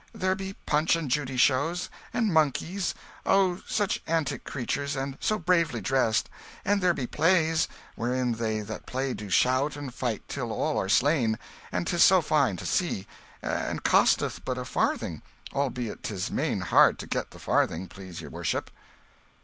[0.15, 4.95] There be Punch and Judy shows, and monkeys oh such antic creatures!
[4.95, 6.27] and so bravely dressed!
[6.65, 10.89] and there be plays wherein they that play do shout and fight till all are
[10.89, 11.37] slain,
[11.71, 13.05] and 'tis so fine to see,
[13.43, 15.21] and costeth but a farthing
[15.53, 18.71] albeit 'tis main hard to get the farthing, please your worship."